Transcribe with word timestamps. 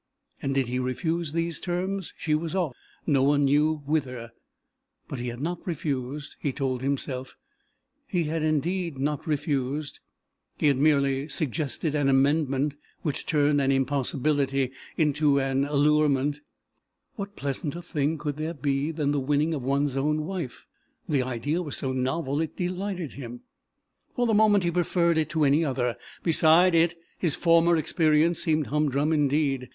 And 0.41 0.55
did 0.55 0.65
he 0.67 0.79
refuse 0.79 1.31
these 1.31 1.59
terms, 1.59 2.11
she 2.17 2.33
was 2.33 2.55
off, 2.55 2.75
no 3.05 3.21
one 3.21 3.45
knew 3.45 3.83
whither. 3.85 4.31
But 5.07 5.19
he 5.19 5.27
had 5.27 5.39
not 5.41 5.59
refused, 5.67 6.37
he 6.39 6.51
told 6.51 6.81
himself, 6.81 7.35
he 8.07 8.23
had 8.23 8.41
indeed 8.41 8.97
not 8.97 9.27
refused, 9.27 9.99
he 10.57 10.65
had 10.69 10.77
merely 10.77 11.27
suggested 11.27 11.93
an 11.93 12.09
amendment 12.09 12.73
which 13.03 13.27
turned 13.27 13.61
an 13.61 13.71
impossibility 13.71 14.71
into 14.97 15.39
an 15.39 15.65
allurement. 15.65 16.39
What 17.15 17.35
pleasanter 17.35 17.83
thing 17.83 18.17
could 18.17 18.37
there 18.37 18.55
be 18.55 18.89
than 18.89 19.11
the 19.11 19.19
winning 19.19 19.53
of 19.53 19.61
one's 19.61 19.95
own 19.95 20.25
wife? 20.25 20.65
The 21.07 21.21
idea 21.21 21.61
was 21.61 21.77
so 21.77 21.93
novel 21.93 22.41
it 22.41 22.57
delighted 22.57 23.13
him. 23.13 23.41
For 24.15 24.25
the 24.25 24.33
moment 24.33 24.63
he 24.63 24.71
preferred 24.71 25.19
it 25.19 25.29
to 25.29 25.43
any 25.45 25.63
other; 25.63 25.95
beside 26.23 26.73
it 26.73 26.95
his 27.19 27.35
former 27.35 27.77
experience 27.77 28.39
seemed 28.39 28.65
humdrum 28.65 29.13
indeed. 29.13 29.69